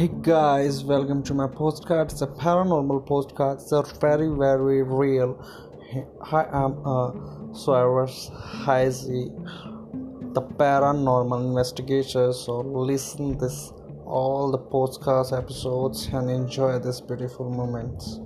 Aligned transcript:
Hey 0.00 0.08
guys, 0.22 0.82
welcome 0.82 1.22
to 1.24 1.34
my 1.34 1.46
postcard. 1.46 2.10
It's 2.10 2.22
a 2.22 2.26
paranormal 2.26 3.04
postcard. 3.04 3.58
It's 3.60 3.70
a 3.70 3.82
very, 4.00 4.28
very 4.28 4.82
real. 4.82 5.36
Hi, 6.22 6.44
I'm 6.44 6.74
uh, 6.86 7.52
Cyrus 7.52 8.30
Heisey, 8.64 9.28
the 10.32 10.40
paranormal 10.40 11.48
investigator. 11.48 12.32
So 12.32 12.60
listen 12.60 13.36
this 13.36 13.74
all 14.06 14.50
the 14.50 14.56
postcards 14.56 15.34
episodes 15.34 16.06
and 16.06 16.30
enjoy 16.30 16.78
this 16.78 17.02
beautiful 17.02 17.50
moments. 17.50 18.20